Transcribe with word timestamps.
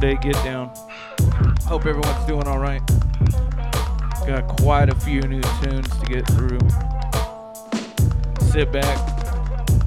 Sunday 0.00 0.16
get 0.22 0.44
down. 0.44 0.72
Hope 1.66 1.84
everyone's 1.84 2.26
doing 2.26 2.48
all 2.48 2.58
right. 2.58 2.80
Got 4.26 4.48
quite 4.48 4.88
a 4.88 4.94
few 4.94 5.20
new 5.20 5.42
tunes 5.60 5.90
to 5.98 6.06
get 6.06 6.26
through. 6.28 6.58
Sit 8.48 8.72
back, 8.72 8.96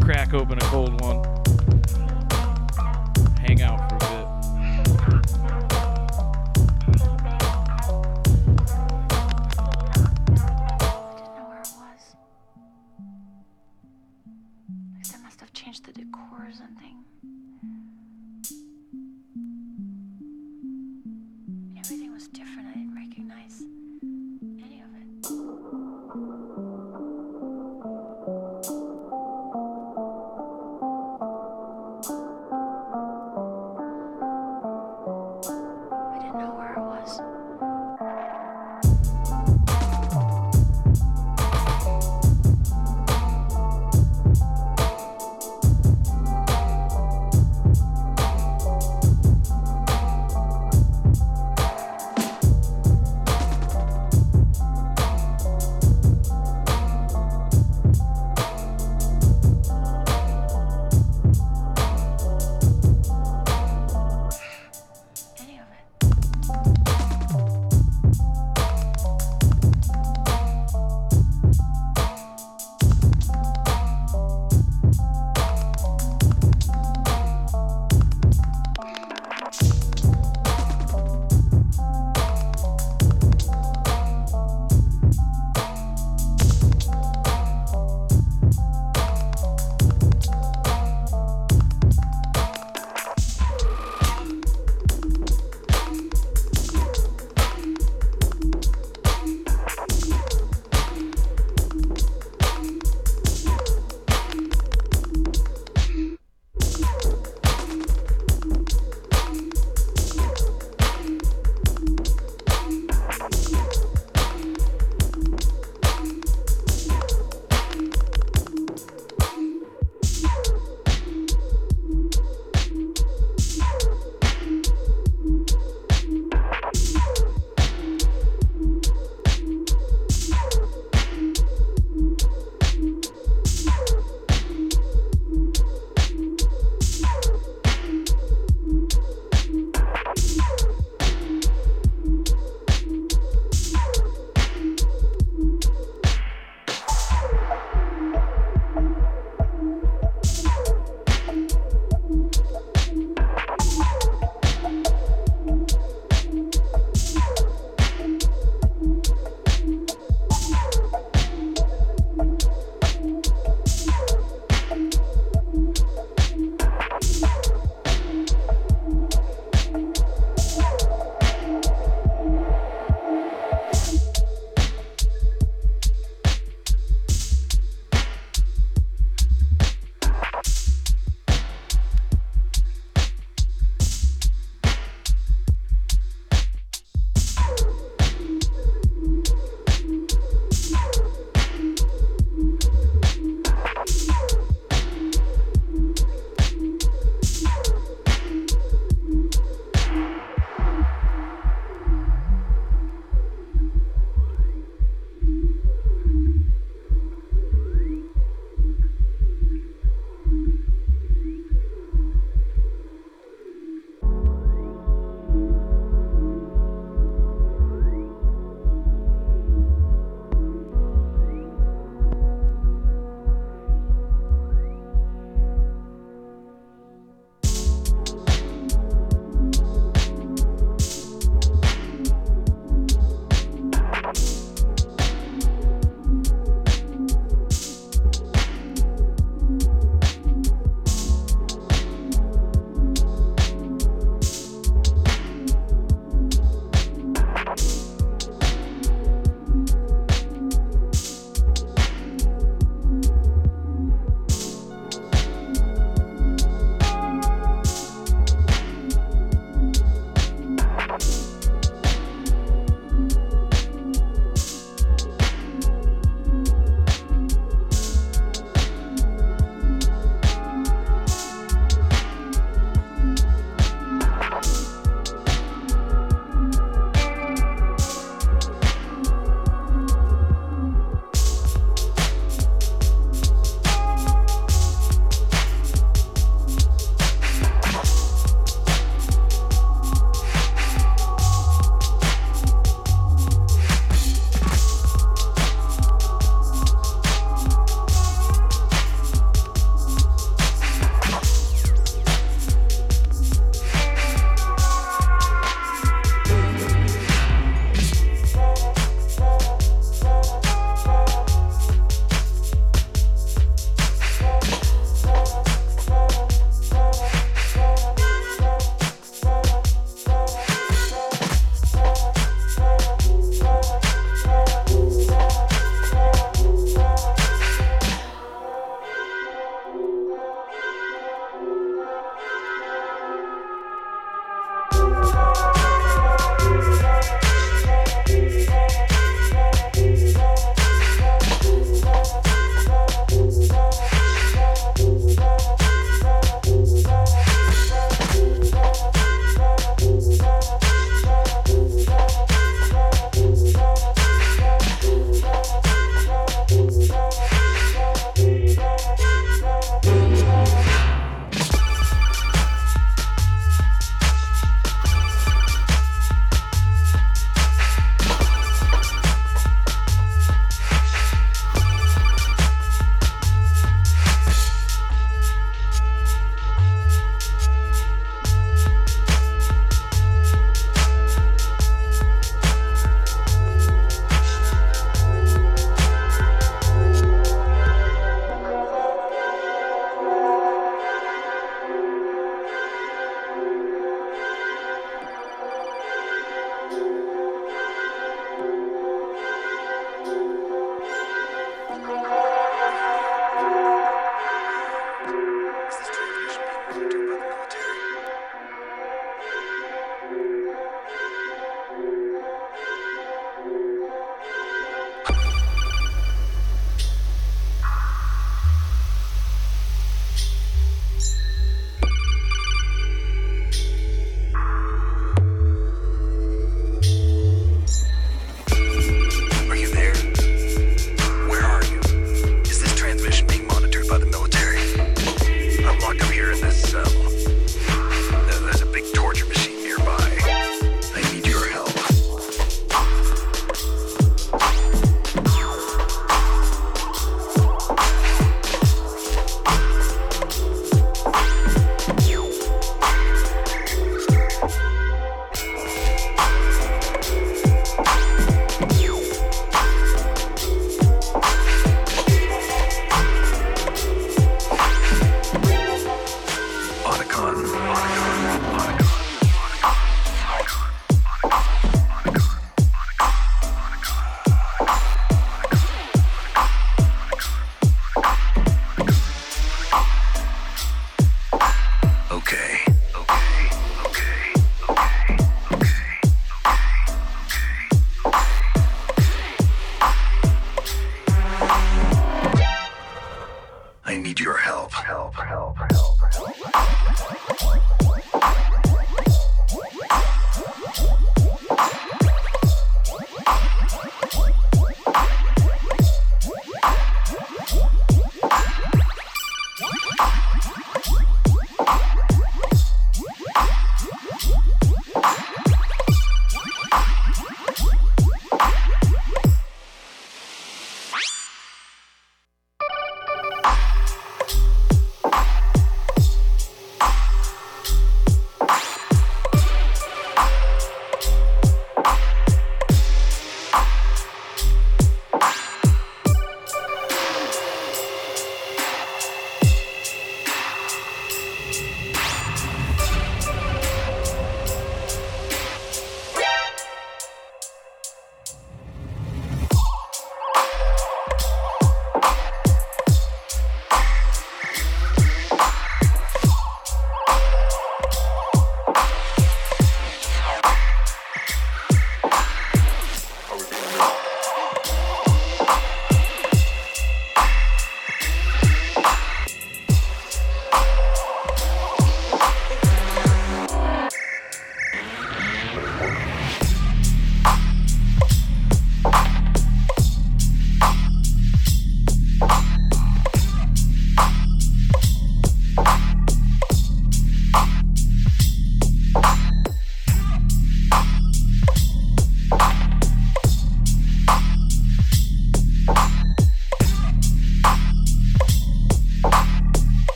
crack 0.00 0.32
open 0.32 0.56
a 0.56 0.62
cold 0.62 0.98
one, 1.02 1.22
hang 3.38 3.60
out 3.60 3.77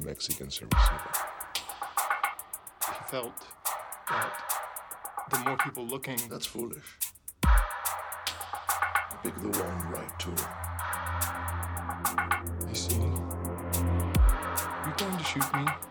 the 0.00 0.06
Mexicans 0.06 0.60
a 0.62 0.66
receiver. 0.66 1.12
He 2.86 3.10
felt 3.10 3.32
that 4.08 4.32
the 5.30 5.38
more 5.40 5.56
people 5.58 5.86
looking, 5.86 6.18
That's 6.28 6.46
foolish. 6.46 6.98
Pick 9.22 9.34
the 9.36 9.48
one 9.48 9.92
right 9.92 10.18
tool. 10.18 10.34
you 12.68 12.74
see, 12.74 12.94
You're 14.84 14.96
going 14.96 15.18
to 15.18 15.24
shoot 15.24 15.54
me? 15.54 15.89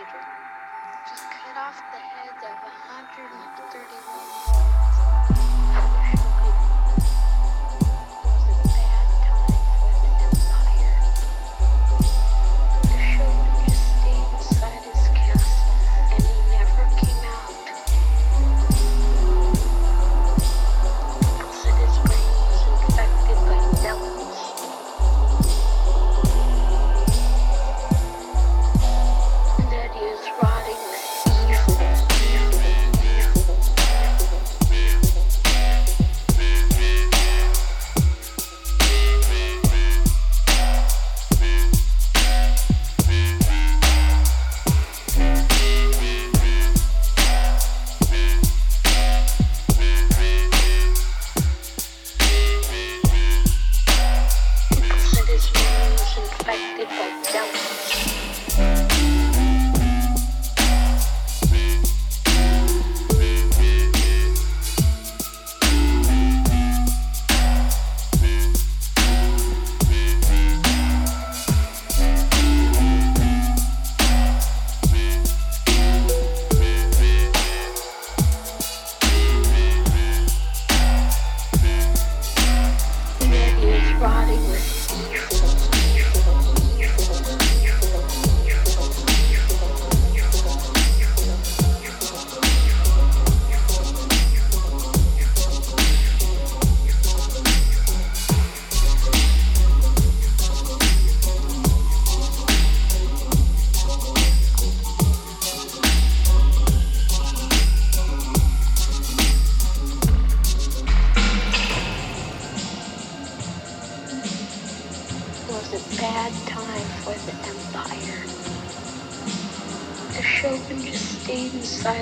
Decapitator. 0.00 0.24
He 1.08 1.16
cut 1.44 1.56
off 1.56 1.76
the 1.92 1.98
heads 1.98 2.40
of 2.44 2.56
131 2.64 3.59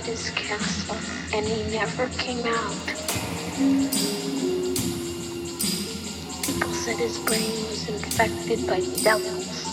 his 0.09 0.31
castle 0.31 0.97
and 1.35 1.47
he 1.47 1.71
never 1.71 2.09
came 2.17 2.47
out. 2.47 2.87
People 6.47 6.73
said 6.73 6.97
his 6.97 7.19
brain 7.19 7.53
was 7.69 7.87
infected 7.91 8.67
by 8.67 8.81
devils. 9.03 9.67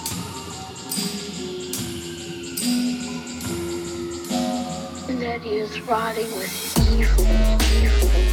And 5.08 5.22
that 5.22 5.40
he 5.42 5.56
is 5.56 5.80
rotting 5.84 6.30
with 6.36 6.54
evil. 6.92 7.26
evil, 7.82 8.25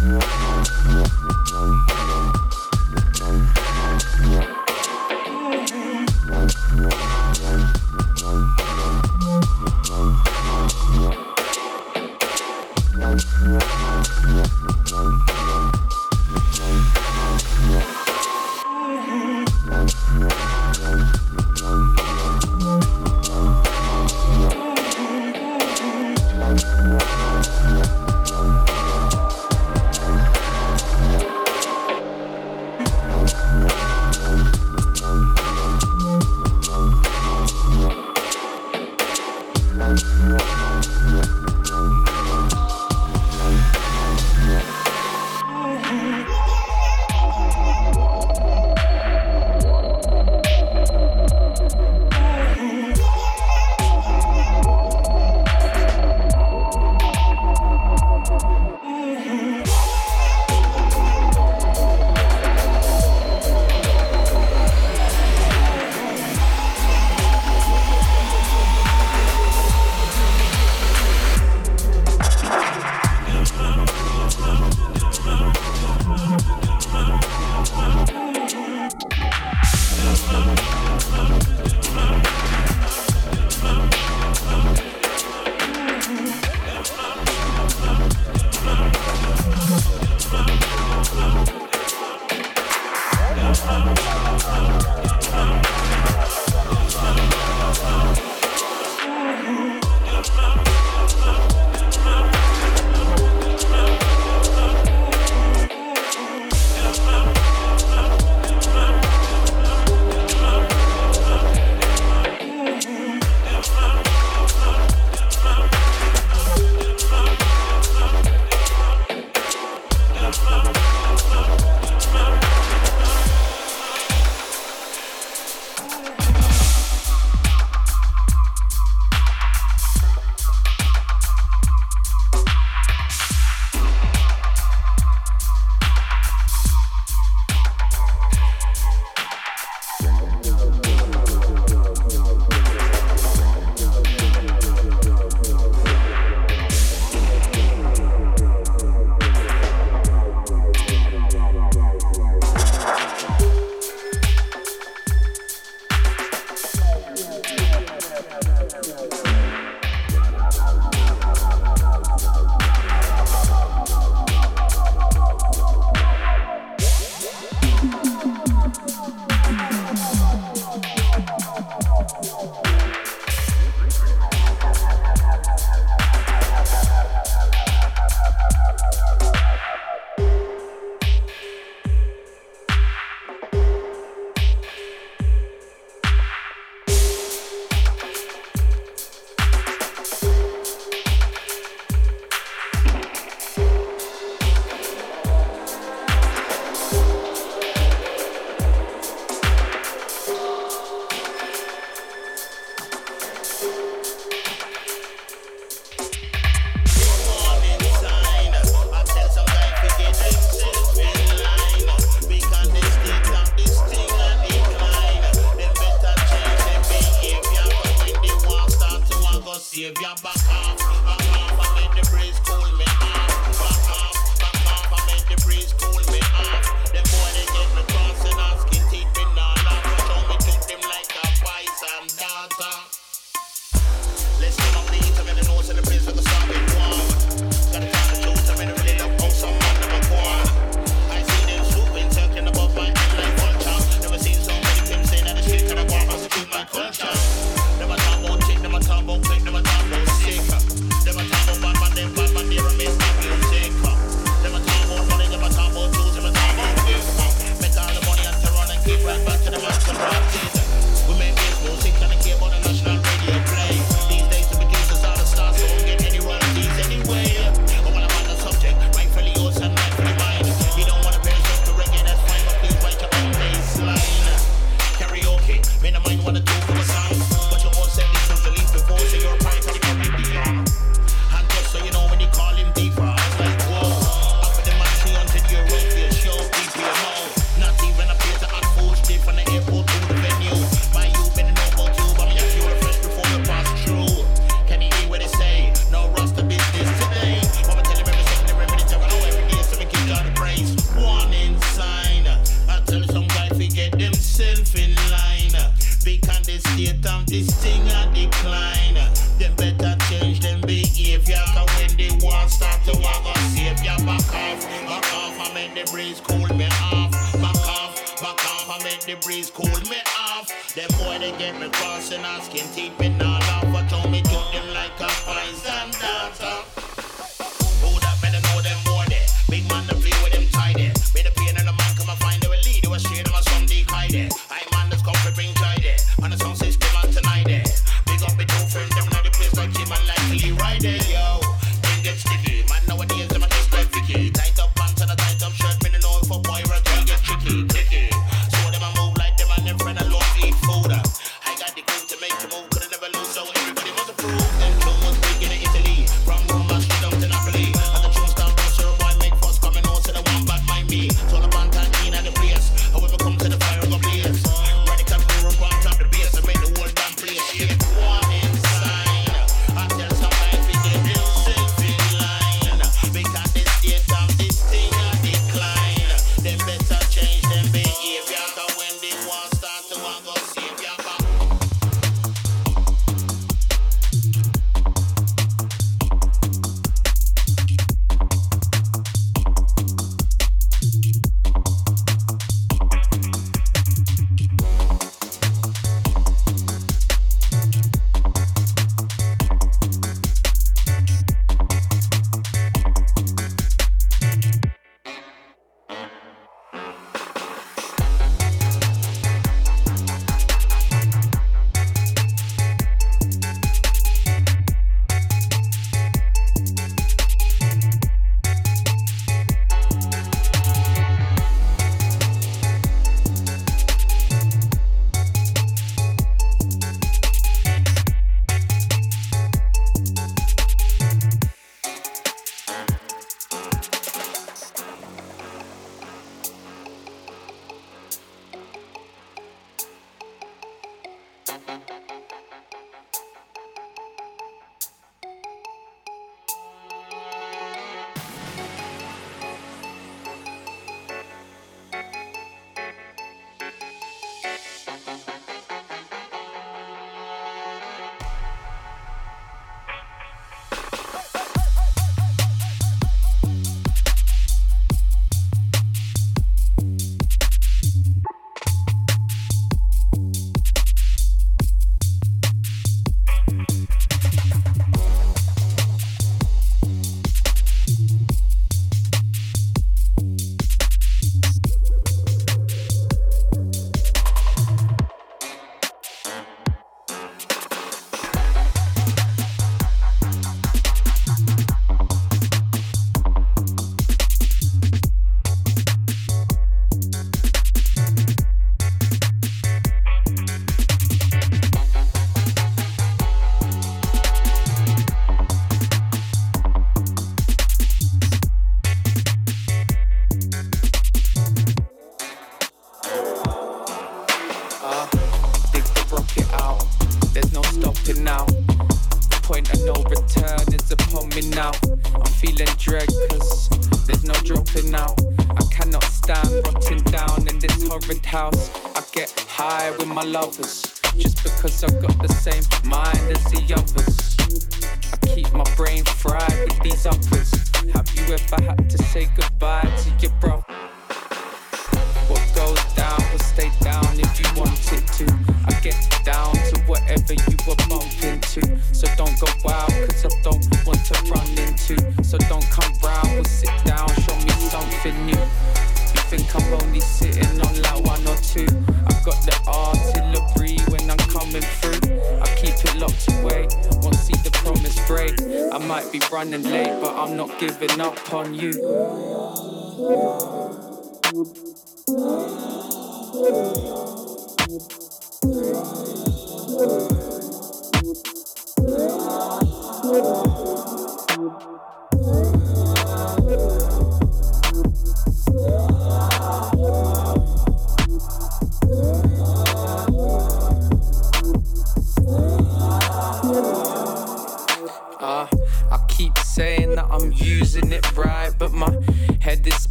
Boy 0.00 0.45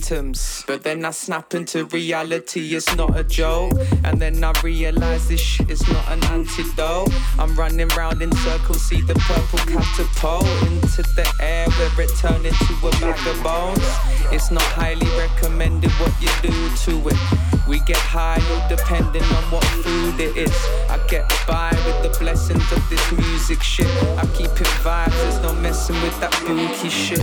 ultimatums, 0.00 0.64
but 0.66 0.82
then 0.82 1.04
I 1.04 1.10
snap 1.10 1.54
into 1.54 1.84
reality. 1.86 2.74
It's 2.74 2.94
not 2.96 3.16
a 3.16 3.24
joke, 3.24 3.72
and 4.04 4.20
then 4.20 4.42
I 4.42 4.52
realize 4.62 5.28
this 5.28 5.40
shit 5.40 5.70
is 5.70 5.86
not 5.88 6.08
an 6.10 6.24
antidote. 6.24 7.12
I'm 7.38 7.54
running 7.56 7.88
round 7.88 8.22
in 8.22 8.32
circles, 8.36 8.82
see 8.82 9.00
the 9.02 9.14
purple 9.14 9.58
catapult 9.58 10.46
into 10.62 11.02
the 11.02 11.30
air 11.40 11.68
where 11.70 12.06
it 12.06 12.10
turned 12.18 12.46
into 12.46 12.74
a 12.86 12.90
bag 13.00 13.26
of 13.26 13.42
bones. 13.42 13.82
It's 14.32 14.50
not 14.50 14.62
highly 14.62 15.06
recommended 15.18 15.90
what 15.92 16.12
you 16.20 16.30
do 16.42 16.76
to 16.84 17.08
it. 17.08 17.68
We 17.68 17.80
get 17.80 17.98
high, 17.98 18.40
all 18.52 18.68
depending 18.68 19.22
on 19.22 19.42
what 19.50 19.64
food 19.82 20.20
it 20.20 20.36
is. 20.36 20.56
I 20.88 20.98
get 21.08 21.28
by 21.46 21.70
with 21.86 22.02
the 22.02 22.18
blessings 22.18 22.72
of 22.72 22.82
this 22.88 23.12
music 23.12 23.62
shit. 23.62 23.90
I 24.18 24.26
keep 24.34 24.50
it 24.50 24.72
vibes, 24.82 25.10
there's 25.10 25.40
no 25.42 25.54
messing 25.54 26.00
with 26.02 26.18
that 26.20 26.32
bookie 26.46 26.88
shit. 26.88 27.20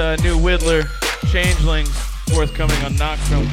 Uh, 0.00 0.16
new 0.22 0.38
Whittler, 0.38 0.88
Changelings, 1.30 1.90
forthcoming 2.32 2.76
on 2.84 2.92
Noctrum. 2.94 3.46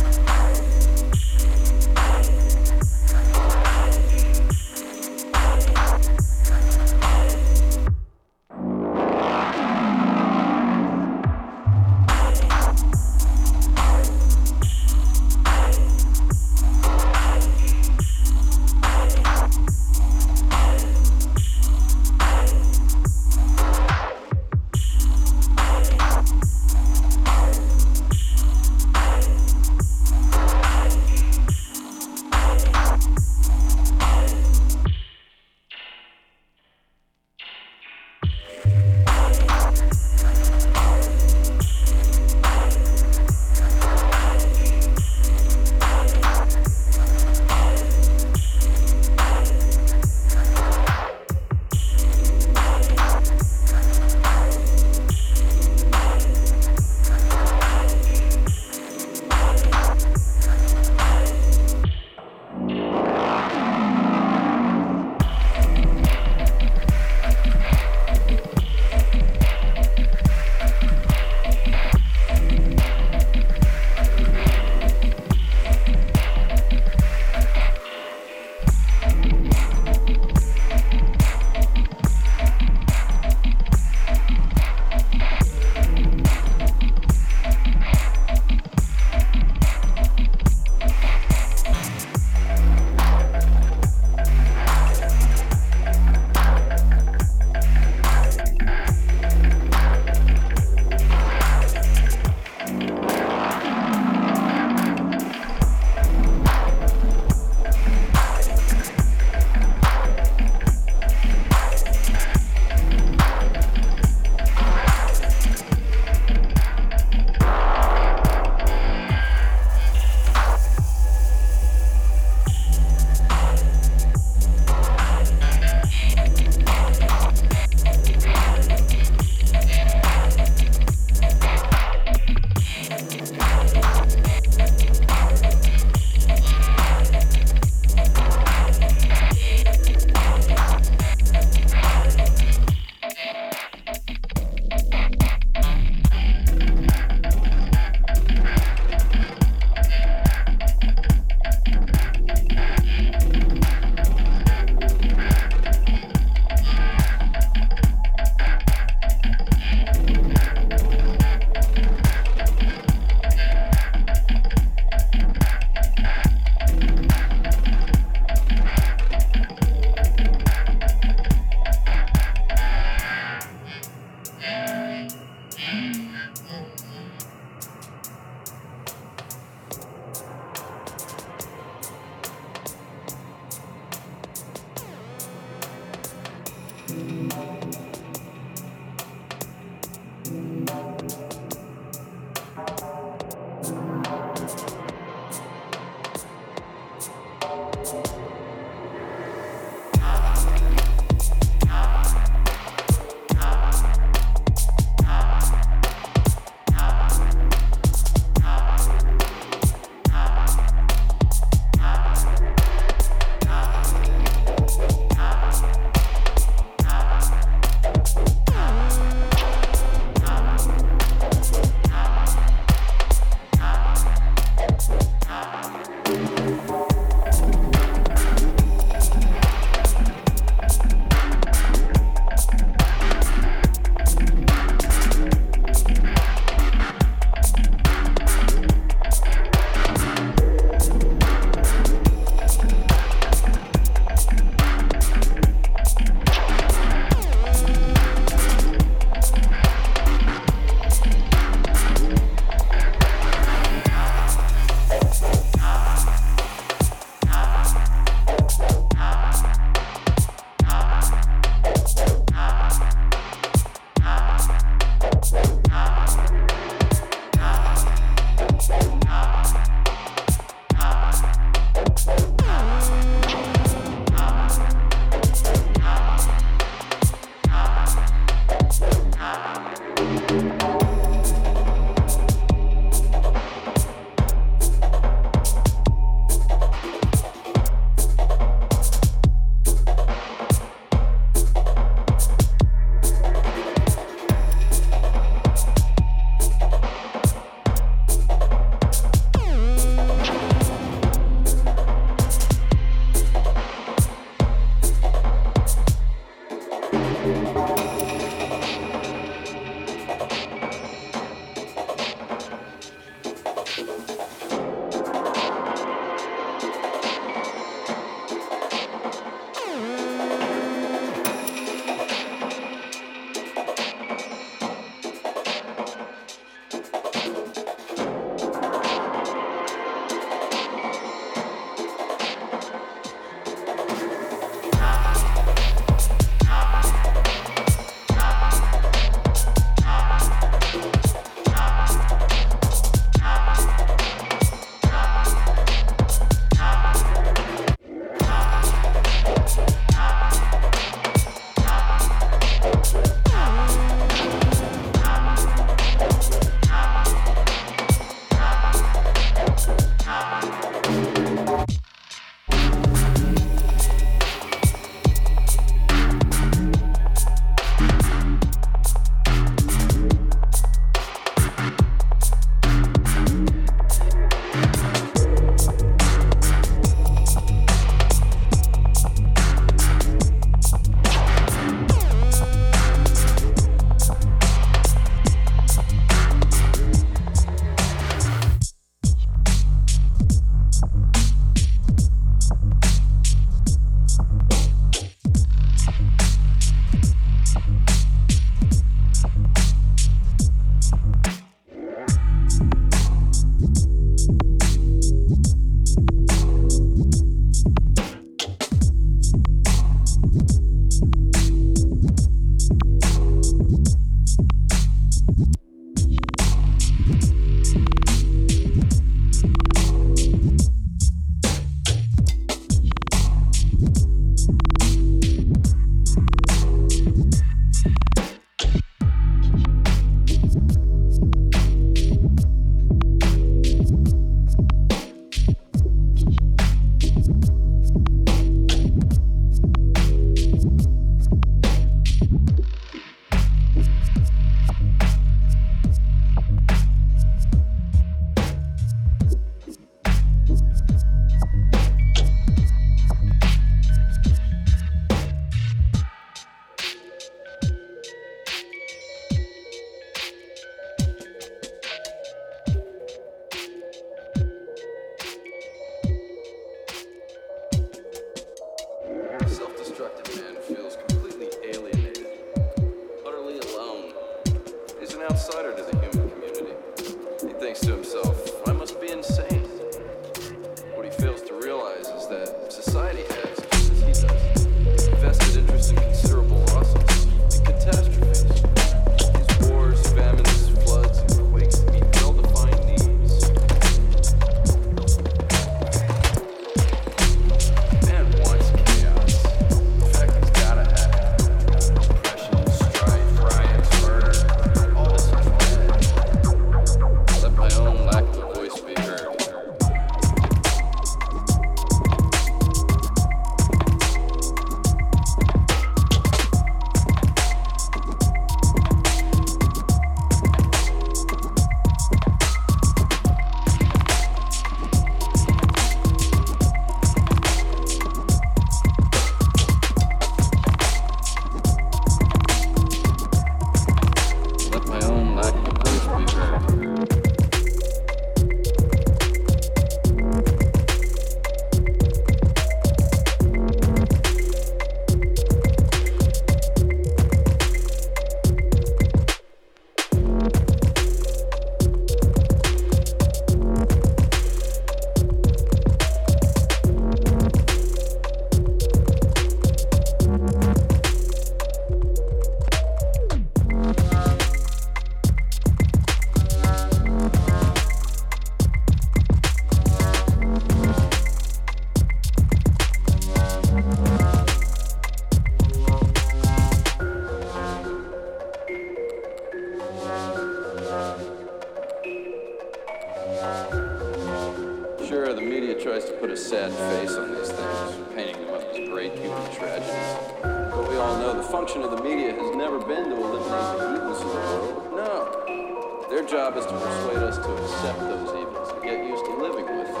Tries 585.86 586.04
to 586.04 586.12
put 586.14 586.30
a 586.32 586.36
sad 586.36 586.72
face 586.72 587.14
on 587.14 587.32
these 587.32 587.52
things, 587.52 588.08
painting 588.12 588.44
them 588.44 588.54
up 588.54 588.60
as 588.74 588.88
great 588.88 589.16
human 589.20 589.54
tragedies. 589.54 590.16
But 590.42 590.88
we 590.90 590.96
all 590.96 591.16
know 591.16 591.36
the 591.36 591.44
function 591.44 591.80
of 591.82 591.92
the 591.92 592.02
media 592.02 592.32
has 592.32 592.56
never 592.56 592.80
been 592.80 593.08
to 593.08 593.14
eliminate 593.14 593.78
the 593.78 593.94
evils 593.94 594.20
of 594.20 594.26
the 594.26 594.34
world. 594.34 594.92
No. 594.96 596.06
Their 596.10 596.24
job 596.26 596.56
is 596.56 596.66
to 596.66 596.72
persuade 596.72 597.18
us 597.18 597.36
to 597.38 597.54
accept 597.62 598.00
those 598.00 598.30
evils 598.30 598.72
and 598.72 598.82
get 598.82 599.06
used 599.06 599.24
to 599.26 599.36
living 599.36 599.64
with 599.78 599.86
them. 599.86 600.00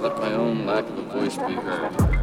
Let 0.00 0.16
my 0.18 0.32
own 0.32 0.64
lack 0.64 0.84
of 0.84 0.96
a 0.96 1.02
voice 1.02 1.36
be 1.36 1.54
heard. 1.54 2.17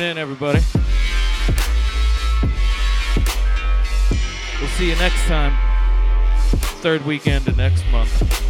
Tuning 0.00 0.10
in, 0.12 0.18
everybody. 0.18 0.60
We'll 4.58 4.68
see 4.70 4.88
you 4.88 4.96
next 4.96 5.26
time. 5.26 5.56
Third 6.80 7.04
weekend 7.04 7.46
of 7.48 7.56
next 7.56 7.84
month. 7.90 8.49